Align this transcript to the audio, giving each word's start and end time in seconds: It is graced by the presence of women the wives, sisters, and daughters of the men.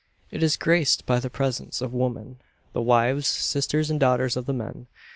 It 0.31 0.41
is 0.41 0.57
graced 0.57 1.05
by 1.05 1.19
the 1.19 1.29
presence 1.29 1.79
of 1.79 1.93
women 1.93 2.39
the 2.73 2.81
wives, 2.81 3.27
sisters, 3.27 3.91
and 3.91 3.99
daughters 3.99 4.35
of 4.35 4.47
the 4.47 4.53
men. 4.53 4.87